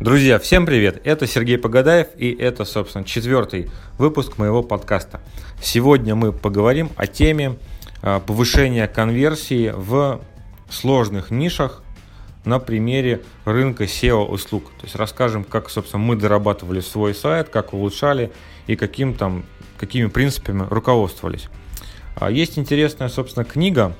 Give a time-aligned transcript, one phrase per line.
[0.00, 1.02] Друзья, всем привет!
[1.04, 5.20] Это Сергей Погадаев и это, собственно, четвертый выпуск моего подкаста.
[5.62, 7.58] Сегодня мы поговорим о теме
[8.00, 10.22] а, повышения конверсии в
[10.70, 11.82] сложных нишах
[12.46, 14.70] на примере рынка SEO-услуг.
[14.78, 18.32] То есть расскажем, как, собственно, мы дорабатывали свой сайт, как улучшали
[18.66, 19.44] и каким там,
[19.76, 21.50] какими принципами руководствовались.
[22.16, 23.94] А, есть интересная, собственно, книга,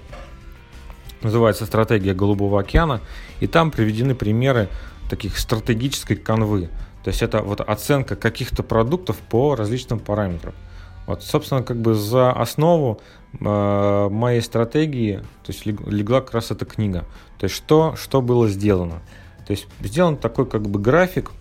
[1.23, 3.01] называется «Стратегия Голубого океана»,
[3.41, 4.69] и там приведены примеры
[5.09, 6.69] таких стратегической канвы.
[7.05, 10.55] То есть это вот оценка каких-то продуктов по различным параметрам.
[11.07, 13.01] Вот, собственно, как бы за основу
[13.33, 17.05] э, моей стратегии то есть легла как раз эта книга.
[17.39, 19.01] То есть что, что было сделано.
[19.47, 21.33] То есть сделан такой как бы график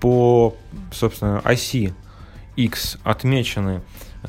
[0.00, 0.54] по,
[0.92, 1.92] собственно, оси
[2.56, 3.82] X отмечены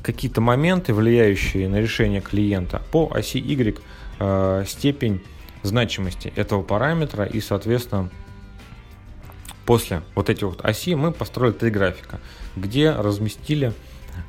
[0.08, 2.82] какие-то моменты, влияющие на решение клиента.
[2.92, 3.78] По оси Y
[4.20, 5.22] э, степень
[5.64, 8.10] значимости этого параметра и, соответственно,
[9.66, 12.22] после вот этих вот оси мы построили три графика,
[12.56, 13.74] где разместили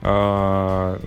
[0.02, 0.98] э,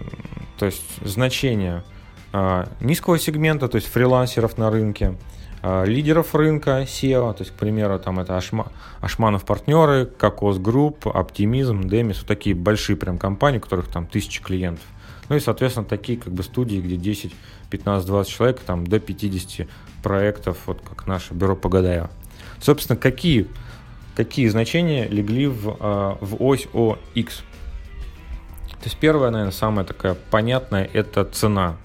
[0.58, 1.84] то есть значение
[2.32, 5.18] э, низкого сегмента, то есть фрилансеров на рынке,
[5.64, 11.08] лидеров рынка SEO, то есть, к примеру, там это Ашма, Ашманов и партнеры, Kokoc Group,
[11.08, 14.86] Оптимизм, Демис, вот такие большие прям компании, у которых там тысячи клиентов.
[15.30, 17.34] Ну и, соответственно, такие как бы студии, где 10,
[17.70, 19.68] 15, 20 человек, там до 50
[20.04, 22.10] проектов, вот как наше бюро Погадаева.
[22.60, 23.48] Собственно, какие
[24.16, 27.44] какие значения легли в, а, в ось ОX.
[28.70, 31.78] То есть первое, наверное, самая такая понятная, это цена.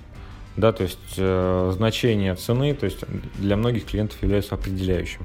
[0.57, 3.05] Да, то есть э, значение цены, то есть
[3.39, 5.21] для многих клиентов является определяющим.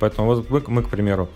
[0.00, 1.28] Поэтому вот мы, мы к примеру,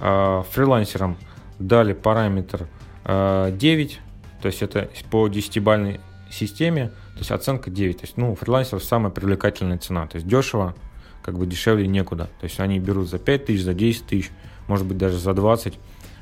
[0.00, 1.16] э, фрилансерам
[1.58, 2.66] дали параметр
[3.04, 4.00] э, 9,
[4.42, 7.98] то есть это по 10-бальной системе, то есть оценка 9.
[7.98, 10.06] То есть, ну, фрилансеров самая привлекательная цена.
[10.06, 10.74] То есть дешево,
[11.22, 12.30] как бы дешевле некуда.
[12.40, 14.30] То есть они берут за 5 тысяч, за 10 тысяч,
[14.68, 15.78] может быть даже за 20.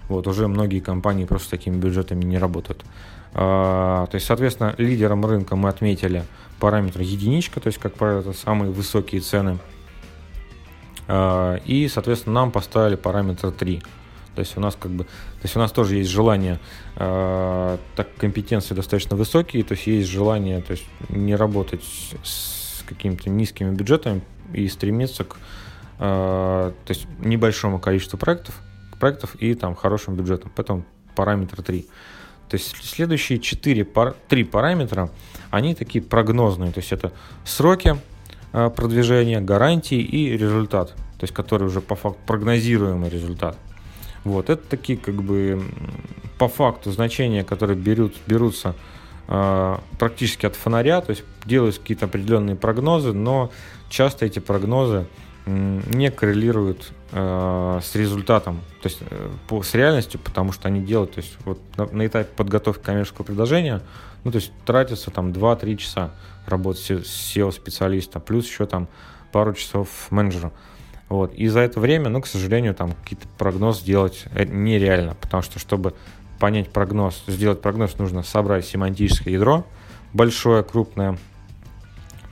[0.08, 2.84] Вот, уже многие компании просто с такими бюджетами не работают.
[3.34, 6.24] А, то есть, соответственно, лидером рынка мы отметили
[6.60, 9.58] параметр единичка, то есть, как правило, самые высокие цены.
[11.06, 13.82] А, и, соответственно, нам поставили параметр 3.
[14.34, 16.60] То есть у нас как бы, то есть у нас тоже есть желание,
[16.94, 21.82] э, так компетенции достаточно высокие, то есть есть желание, то есть не работать
[22.22, 24.22] с какими-то низкими бюджетами
[24.52, 25.36] и стремиться к
[25.98, 28.54] то есть небольшому количеству проектов,
[29.00, 30.52] проектов и там хорошим бюджетом.
[30.54, 30.84] Поэтому
[31.16, 31.88] параметр 3.
[32.48, 33.86] То есть следующие 4,
[34.28, 35.10] 3 параметра,
[35.50, 36.72] они такие прогнозные.
[36.72, 37.12] То есть это
[37.44, 37.96] сроки
[38.52, 40.90] э, продвижения, гарантии и результат.
[41.18, 43.56] То есть который уже по факту прогнозируемый результат.
[44.24, 45.62] Вот, это такие как бы
[46.38, 48.74] по факту значения, которые берут, берутся
[49.26, 53.50] э, практически от фонаря, то есть делаются какие-то определенные прогнозы, но
[53.88, 55.06] часто эти прогнозы
[55.48, 61.14] не коррелируют э, с результатом, то есть э, по, с реальностью, потому что они делают,
[61.14, 63.82] то есть вот на, на этапе подготовки коммерческого предложения,
[64.24, 66.10] ну то есть тратится там 2-3 часа
[66.46, 68.88] работы SEO-специалиста, плюс еще там
[69.32, 70.52] пару часов менеджера.
[71.08, 71.34] Вот.
[71.34, 75.58] И за это время, ну, к сожалению, там какие-то прогноз сделать э, нереально, потому что,
[75.58, 75.94] чтобы
[76.38, 79.64] понять прогноз, сделать прогноз, нужно собрать семантическое ядро
[80.12, 81.18] большое, крупное,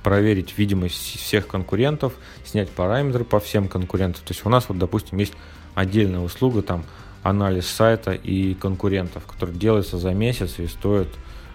[0.06, 2.12] проверить видимость всех конкурентов,
[2.44, 4.22] снять параметры по всем конкурентам.
[4.24, 5.32] То есть у нас вот, допустим, есть
[5.74, 6.84] отдельная услуга, там,
[7.24, 11.08] анализ сайта и конкурентов, который делается за месяц и стоит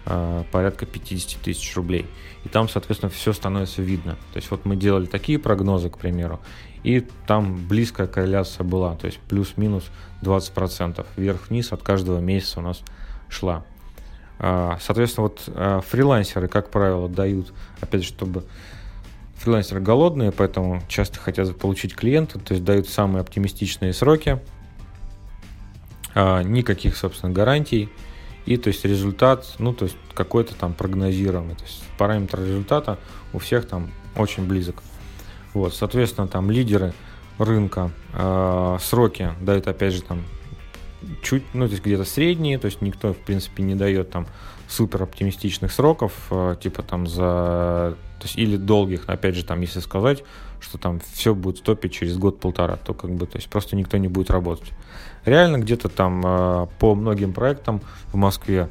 [0.05, 2.05] э, порядка 50 тысяч рублей.
[2.43, 4.17] И там, соответственно, все становится видно.
[4.33, 6.41] То есть вот мы делали такие прогнозы, к примеру,
[6.83, 9.85] и там близкая корреляция была, то есть плюс-минус
[10.23, 11.05] 20%.
[11.15, 12.81] Вверх-вниз от каждого месяца у нас
[13.29, 13.63] шла.
[14.43, 18.43] А, соответственно, вот а, фрилансеры, как правило, дают, опять же, чтобы
[19.35, 24.41] фрилансеры голодные, поэтому часто хотят получить клиента, то есть дают самые оптимистичные сроки,
[26.15, 27.89] а, никаких, собственно, гарантий,
[28.47, 32.97] и то есть результат, ну, то есть какой-то там прогнозируемый, то есть параметр результата
[33.33, 34.81] у всех там очень близок.
[35.53, 36.93] Вот, соответственно, там лидеры
[37.37, 37.91] рынка,
[38.79, 40.23] сроки дают, опять же, там
[41.21, 44.27] чуть, ну, то есть где-то средние, то есть никто, в принципе, не дает там
[44.67, 49.79] супер оптимистичных сроков, э, типа там за, то есть или долгих, опять же, там, если
[49.79, 50.23] сказать,
[50.59, 54.07] что там все будет стопить через год-полтора, то как бы, то есть просто никто не
[54.07, 54.71] будет работать.
[55.25, 58.69] Реально где-то там э, по многим проектам в Москве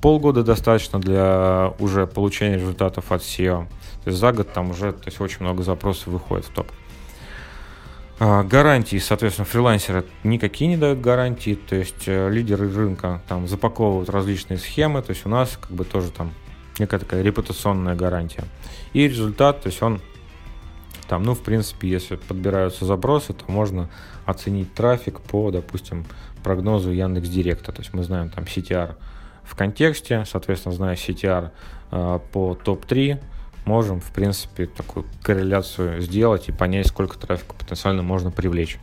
[0.00, 3.66] полгода достаточно для уже получения результатов от SEO.
[4.04, 6.68] То есть за год там уже то есть очень много запросов выходит в топ.
[8.22, 14.10] А, гарантии, соответственно, фрилансеры никакие не дают гарантии, то есть э, лидеры рынка там запаковывают
[14.10, 16.34] различные схемы, то есть у нас как бы тоже там
[16.78, 18.44] некая такая репутационная гарантия.
[18.92, 20.02] И результат, то есть он
[21.08, 23.88] Там, ну, в принципе, если подбираются запросы, то можно
[24.26, 26.04] оценить трафик по, допустим,
[26.44, 27.72] прогнозу Яндекс Директа.
[27.72, 28.96] То есть мы знаем там CTR
[29.42, 31.50] в контексте, соответственно, зная CTR
[31.90, 33.18] э, по топ-3,
[33.64, 38.78] можем, в принципе, такую корреляцию сделать и понять, сколько трафика потенциально можно привлечь.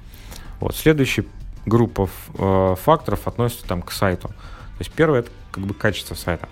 [0.59, 0.75] Вот.
[0.75, 1.25] Следующая
[1.65, 4.29] группа э, факторов относится там к сайту.
[4.29, 6.47] То есть первое это как бы качество сайта.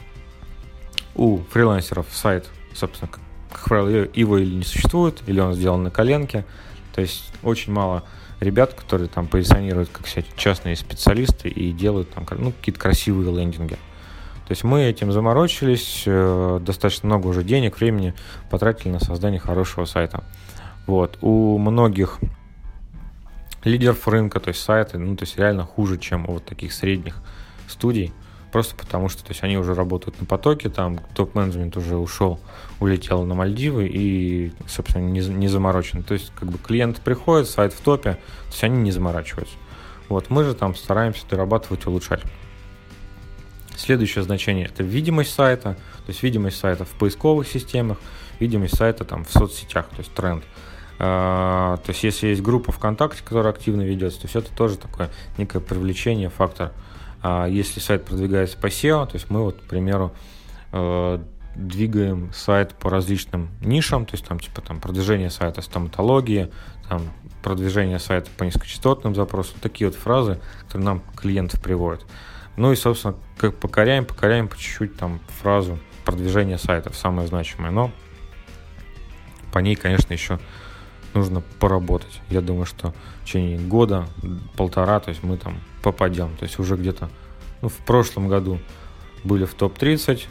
[1.16, 6.46] У фрилансеров сайт, собственно, как, правило, его или не существует, или он сделан на коленке.
[6.94, 8.04] То есть очень мало
[8.40, 13.78] ребят, которые там позиционируют как себя частные специалисты и делают там ну, какие-то красивые лендинги.
[14.48, 18.14] То есть мы этим заморочились, э, достаточно много уже денег, времени
[18.52, 20.24] потратили на создание хорошего сайта.
[20.86, 21.18] Вот.
[21.22, 22.20] У многих
[23.64, 27.18] лидеров рынка, то есть сайты, ну, то есть реально хуже, чем у вот таких средних
[27.68, 28.14] студий,
[28.52, 32.40] просто потому что, то есть они уже работают на потоке, там топ-менеджмент уже ушел,
[32.80, 36.04] улетел на Мальдивы и, собственно, не, не заморочен.
[36.04, 39.56] То есть, как бы клиент приходит, сайт в топе, то есть они не заморачиваются.
[40.08, 42.22] Вот, мы же там стараемся дорабатывать, улучшать.
[43.78, 47.98] Следующее значение– это видимость сайта, то есть видимость сайта в поисковых системах,
[48.40, 50.44] видимость сайта там в соцсетях, то есть тренд.
[50.98, 55.10] А, то есть если есть группа ВКонтакте, которая активно ведется, то есть это тоже такое
[55.38, 56.72] некое привлечение, фактор.
[57.22, 60.14] А если сайт продвигается по SEO, то есть мы вот, к примеру,
[60.72, 61.20] э,
[61.56, 66.52] двигаем сайт по различным нишам, то есть там типа там продвижение сайта стоматологии,
[66.88, 67.02] там
[67.42, 72.06] продвижение сайта по низкочастотным запросам, такие вот фразы, которые нам клиентов приводят.
[72.58, 77.72] Ну и, собственно, как покоряем, покоряем по чуть-чуть там фразу продвижение сайтов, самое значимое.
[77.72, 77.92] Но
[79.52, 80.40] по ней, конечно, еще
[81.14, 82.22] нужно поработать.
[82.30, 84.08] Я думаю, что в течение года,
[84.56, 86.36] полтора, то есть мы там попадем.
[86.38, 87.10] То есть уже где-то
[87.62, 88.60] ну, в прошлом году
[89.24, 90.24] были в топ-30,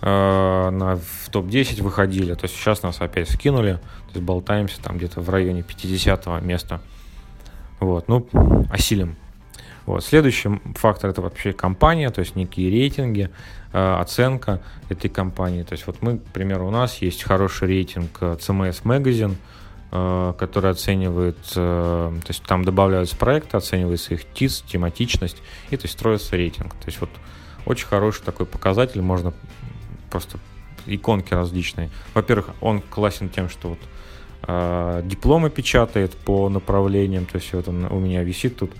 [0.00, 2.34] э, на, в топ-10 выходили.
[2.34, 3.74] То есть сейчас нас опять скинули.
[3.74, 6.80] То есть болтаемся там где-то в районе 50 места.
[7.80, 8.28] Вот, ну,
[8.70, 9.16] осилим.
[9.86, 10.04] Вот.
[10.04, 13.30] Следующий фактор это вообще компания, то есть некие рейтинги,
[13.72, 15.62] э, оценка этой компании.
[15.62, 19.36] То есть вот мы, к примеру, у нас есть хороший рейтинг CMS Magazine,
[19.90, 25.84] э, который оценивает, э, то есть там добавляются проекты, оценивается их ТИС, тематичность, и то
[25.84, 26.74] есть строится рейтинг.
[26.74, 27.10] То есть вот
[27.66, 29.32] очень хороший такой показатель, можно
[30.10, 30.38] просто
[30.86, 31.90] иконки различные.
[32.14, 33.78] Во-первых, он классен тем, что вот
[34.46, 38.72] э, дипломы печатает по направлениям, то есть вот он у меня висит тут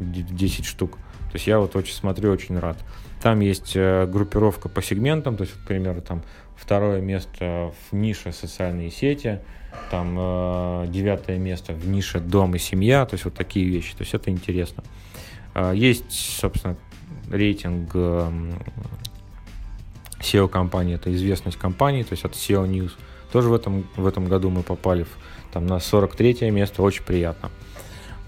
[0.00, 0.96] 10 штук.
[1.30, 2.76] То есть я вот очень смотрю, очень рад.
[3.22, 6.22] Там есть э, группировка по сегментам, то есть, к примеру, там
[6.56, 9.40] второе место в нише социальные сети,
[9.90, 14.02] там э, девятое место в нише дом и семья, то есть вот такие вещи, то
[14.02, 14.82] есть это интересно.
[15.54, 16.76] Э, есть, собственно,
[17.30, 17.94] рейтинг
[20.20, 22.92] SEO компании, это известность компании, то есть это SEO News.
[23.32, 25.10] Тоже в этом, в этом году мы попали в,
[25.52, 27.50] там, на 43 место, очень приятно.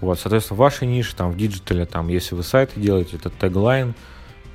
[0.03, 3.95] Вот, соответственно, ваша ниша там в диджитале, там, если вы сайты делаете, это Tagline,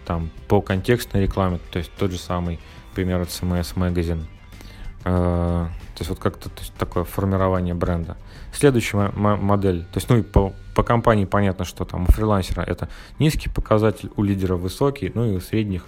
[0.05, 2.59] там, по контекстной рекламе, то есть тот же самый,
[2.93, 4.25] к примеру, CMS Magazine.
[5.05, 8.19] Э, то есть вот как-то такое формирование бренда.
[8.53, 12.91] Следующая модель, то есть, ну и по, по компании понятно, что там у фрилансера это
[13.19, 15.87] низкий показатель, у лидера высокий, ну и у средних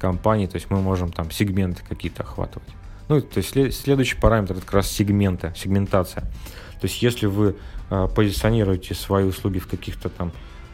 [0.00, 2.68] компаний, то есть мы можем там сегменты какие-то охватывать.
[3.08, 6.24] Ну, то есть следующий параметр это как раз сегменты, сегментация.
[6.82, 7.54] То есть если вы
[7.90, 10.32] э, позиционируете свои услуги в каких-то там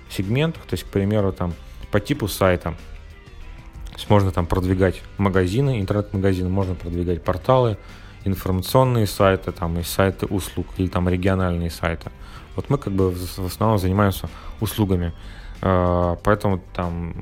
[0.08, 1.52] сегментах, то есть, к примеру, там
[1.90, 7.76] по типу сайта, то есть можно там продвигать магазины, интернет-магазины, можно продвигать порталы,
[8.24, 12.10] информационные сайты, там и сайты услуг или там региональные сайты.
[12.56, 14.30] Вот мы как бы в основном занимаемся
[14.62, 15.12] услугами.
[15.60, 17.12] Э, поэтому там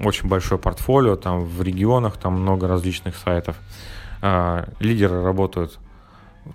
[0.00, 3.54] очень большое портфолио, там в регионах там много различных сайтов.
[4.20, 5.78] Э, лидеры работают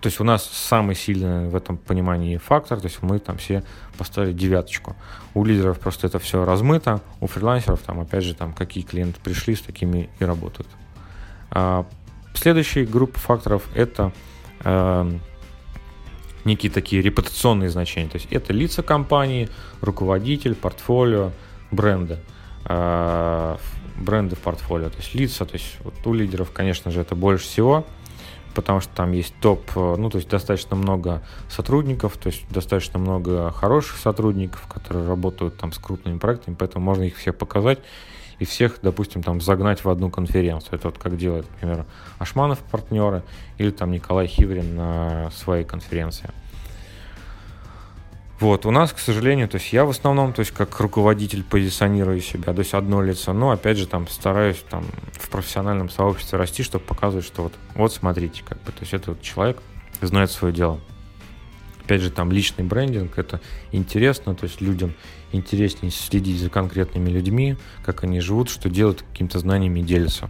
[0.02, 3.64] то есть у нас самый сильный в этом понимании фактор, то есть мы там все
[3.98, 4.98] поставили девяточку.
[5.34, 9.56] У лидеров просто это все размыто, у фрилансеров там опять же там какие клиенты пришли,
[9.56, 10.68] с такими и работают.
[11.52, 11.86] А,
[12.34, 14.12] следующая группа факторов это
[14.66, 15.10] а,
[16.44, 18.10] некие такие репутационные значения.
[18.10, 19.48] То есть это лица компании,
[19.80, 21.32] руководитель, портфолио,
[21.72, 22.20] бренды.
[22.66, 23.58] А,
[23.96, 27.46] бренды в портфолио, то есть лица, то есть вот у лидеров, конечно же, это больше
[27.46, 27.86] всего–
[28.58, 32.98] потому что там есть топ, э, ну, то есть достаточно много сотрудников, то есть достаточно
[32.98, 37.78] много хороших сотрудников, которые работают там с крупными проектами, поэтому можно их всех показать
[38.40, 40.74] и всех, допустим, там загнать в одну конференцию.
[40.74, 41.86] Это вот как делает, например,
[42.18, 43.22] Ашманов партнеры
[43.60, 46.32] или там Николай Хиврин на своей конференции.
[48.40, 52.22] Вот, у нас, к сожалению, то есть я в основном, то есть как руководитель позиционирую
[52.22, 56.62] себя, то есть одно лицо, но опять же там стараюсь там в профессиональном сообществе расти,
[56.62, 59.58] чтобы показывать, что вот, вот смотрите, как бы, то есть этот человек
[60.02, 60.80] знает свое дело.
[61.84, 63.42] Опять же, там личный брендинг, это
[63.72, 64.94] интересно, то есть людям
[65.32, 70.30] интереснее следить за конкретными людьми, как они живут, что делают, какими-то знаниями делятся.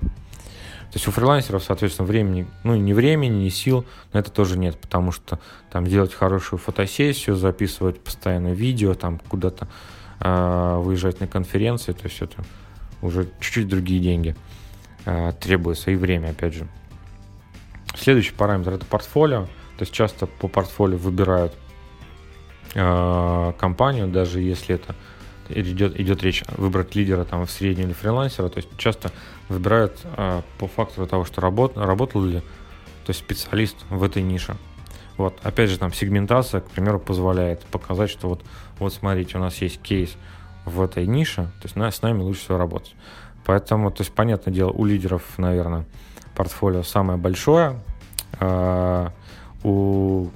[0.92, 4.80] То есть у фрилансеров, соответственно, времени, ну, не времени, ни сил на это тоже нет,
[4.80, 5.40] потому что
[5.70, 9.68] там делать хорошую фотосессию, записывать постоянно видео, там куда-то
[10.22, 12.42] э, выезжать на конференции, то есть это
[13.02, 14.36] уже чуть-чуть другие деньги
[15.06, 16.68] э, требуется и время, опять же.
[17.96, 21.54] Следующий параметр это портфолио, то есть часто по портфолио выбирают
[22.76, 24.96] э, компанию, даже если это
[25.50, 29.12] идет, идет речь выбрать лидера там в среднем или фрилансера, то есть часто
[29.50, 32.42] выбирают э, по фактору того, что работ, работал ли
[33.08, 34.58] то есть специалист в этой нише.
[35.16, 38.44] Вот, опять же, там сегментация, к примеру, позволяет показать, что вот,
[38.80, 40.16] вот смотрите, у нас есть кейс
[40.66, 42.96] в этой нише, то есть на, с нами лучше всего работать.
[43.46, 45.86] Поэтому, то есть, понятное дело, у лидеров, наверное,
[46.36, 47.80] портфолио самое большое,
[48.42, 49.10] э,
[49.64, 50.28] у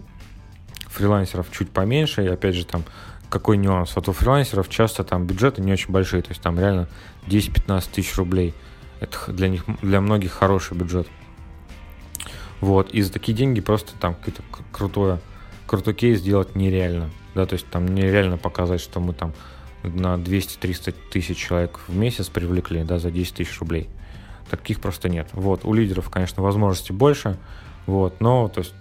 [0.87, 2.83] фрилансеров чуть поменьше, и опять же, там
[3.31, 3.95] какой нюанс?
[3.95, 6.87] Вот у фрилансеров часто там бюджеты не очень большие, то есть там реально
[7.27, 8.53] 10-15 тысяч рублей.
[8.99, 11.07] Это для них, для многих хороший бюджет.
[12.59, 15.17] Вот, и за такие деньги просто там какой-то крутой,
[15.65, 17.09] крутой кейс сделать нереально.
[17.33, 19.33] Да, то есть там нереально показать, что мы там
[19.83, 23.89] на 200-300 тысяч человек в месяц привлекли, да, за 10 тысяч рублей.
[24.49, 25.29] Таких просто нет.
[25.31, 27.37] Вот, у лидеров, конечно, возможностей больше,
[27.85, 28.73] вот, но, то есть,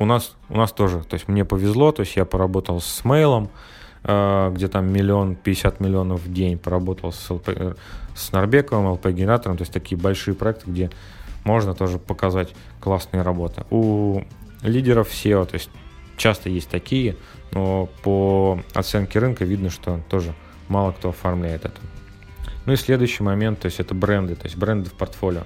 [0.00, 3.50] у нас, у нас тоже, то есть мне повезло, то есть я поработал с мейлом,
[4.02, 7.74] э, где там миллион, 50 миллионов в день, поработал с, ЛП, э,
[8.16, 10.90] с Нарбековым, ЛП-генератором, то есть такие большие проекты, где
[11.44, 13.64] можно тоже показать классные работы.
[13.70, 14.22] У
[14.62, 15.68] лидеров SEO, то есть
[16.16, 17.16] часто есть такие,
[17.52, 20.34] но по оценке рынка видно, что тоже
[20.68, 21.78] мало кто оформляет это.
[22.64, 25.42] Ну и следующий момент, то есть это бренды, то есть бренды в портфолио.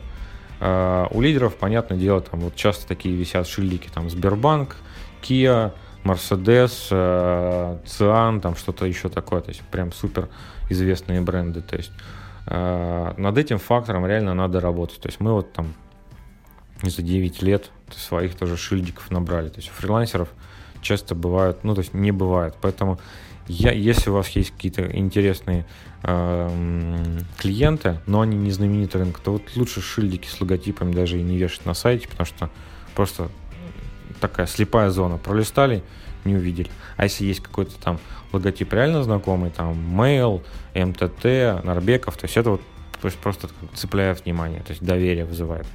[0.61, 4.77] Uh, у лидеров, понятное дело, там вот часто такие висят шильдики, там Сбербанк,
[5.21, 5.73] Kia,
[6.05, 10.29] Mercedes, uh, Cian, там что-то еще такое, то есть прям супер
[10.71, 11.91] известные бренды, то есть
[12.47, 15.75] uh, над этим фактором реально надо работать, то есть мы вот там
[16.83, 20.29] за 9 лет своих тоже шильдиков набрали, то есть у фрилансеров
[20.83, 23.01] часто бывают, ну то есть не бывает, поэтому
[23.47, 25.67] я, если у вас есть какие-то интересные
[26.03, 31.23] э, клиенты, но они не знаменитый рынок, то вот лучше шильдики с логотипами даже и
[31.23, 32.51] не вешать на сайте, потому что
[32.95, 33.29] просто
[34.21, 35.19] такая слепая зона.
[35.19, 35.83] Пролистали,
[36.25, 36.71] не увидели.
[36.97, 38.01] А если есть какой-то там
[38.33, 40.43] логотип реально знакомый, там Mail,
[40.75, 42.63] МТТ, Нарбеков, то есть это вот
[43.01, 45.67] то есть просто цепляет внимание, то есть доверие вызывает.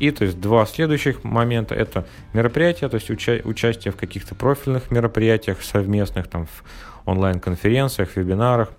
[0.00, 4.90] И то есть два следующих момента это мероприятия, то есть уча- участие в каких-то профильных
[4.90, 6.62] мероприятиях совместных, там в
[7.04, 8.70] онлайн-конференциях, вебинарах,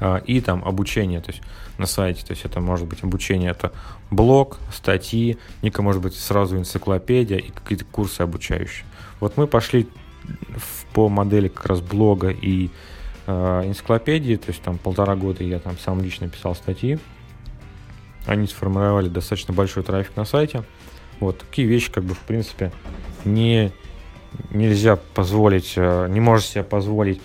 [0.00, 1.42] а, и там обучение, то есть
[1.78, 3.72] на сайте, то есть это может быть обучение, это
[4.10, 8.86] блог, статьи, ника может быть сразу энциклопедия и какие-то курсы обучающие.
[9.20, 9.88] Вот мы пошли
[10.24, 12.70] в, по модели как раз блога и
[13.26, 16.98] э, энциклопедии, то есть там полтора года я там сам лично писал статьи,
[18.26, 20.64] они сформировали достаточно большой трафик на сайте.
[21.20, 22.72] Вот такие вещи, как бы в принципе
[23.24, 23.72] не
[24.50, 27.22] нельзя позволить, э, не может себе позволить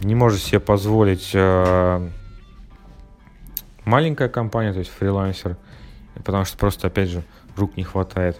[0.00, 2.10] не может себе позволить э,
[3.84, 5.56] маленькая компания, то есть фрилансер,
[6.14, 7.22] потому что просто, опять же,
[7.56, 8.38] рук не хватает.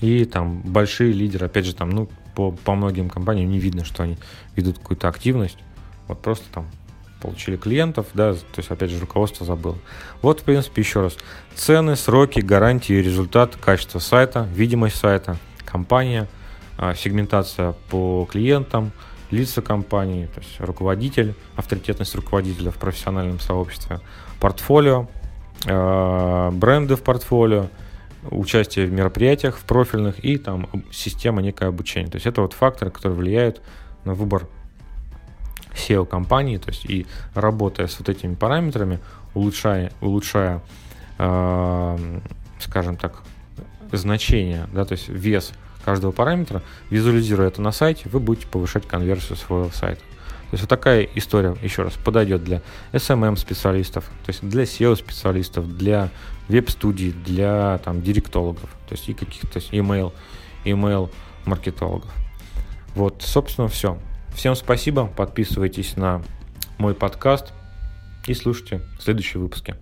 [0.00, 4.04] И там большие лидеры, опять же, там, ну, по, по многим компаниям не видно, что
[4.04, 4.18] они
[4.54, 5.58] ведут какую-то активность.
[6.06, 6.66] Вот просто там
[7.20, 9.78] получили клиентов, да, то есть, опять же, руководство забыло.
[10.22, 11.16] Вот, в принципе, еще раз.
[11.54, 16.28] Цены, сроки, гарантии, результат, качество сайта, видимость сайта, компания,
[16.78, 18.92] а, сегментация по клиентам,
[19.30, 24.00] лица компании, то есть руководитель, авторитетность руководителя в профессиональном сообществе,
[24.40, 25.08] портфолио,
[25.66, 27.68] а, бренды в портфолио,
[28.30, 32.10] участие в мероприятиях в профильных и там система некое обучение.
[32.10, 33.62] То есть это вот факторы, которые влияют
[34.04, 34.46] на выбор
[35.74, 38.98] SEO-компании, то есть и работая с вот этими параметрами,
[39.34, 40.62] улучшая, улучшая
[41.18, 42.20] э,
[42.58, 43.22] скажем так,
[43.92, 45.52] значение, да, то есть вес
[45.84, 50.00] каждого параметра, визуализируя это на сайте, вы будете повышать конверсию своего сайта.
[50.50, 52.60] То есть вот такая история, еще раз, подойдет для
[52.92, 56.10] SMM-специалистов, то есть для SEO-специалистов, для
[56.48, 60.12] веб-студий, для там, директологов, то есть и каких-то email,
[60.64, 61.10] email
[61.44, 62.10] маркетологов.
[62.94, 63.96] Вот, собственно, все.
[64.34, 66.22] Всем спасибо, подписывайтесь на
[66.78, 67.52] мой подкаст
[68.26, 69.76] и слушайте следующие выпуски.